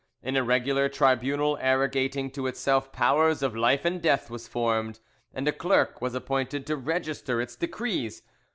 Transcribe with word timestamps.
An 0.23 0.35
irregular 0.35 0.89
tribunal 0.89 1.59
arrogating 1.61 2.31
to 2.31 2.47
itself 2.47 2.91
powers 2.91 3.43
of 3.43 3.55
life 3.55 3.85
and 3.85 4.01
death 4.01 4.31
was 4.31 4.47
formed, 4.47 4.99
and 5.31 5.47
a 5.47 5.51
clerk 5.53 6.01
was 6.01 6.15
appointed 6.15 6.65
to 6.65 6.75
register 6.75 7.39
its 7.39 7.55
decrees. 7.55 8.23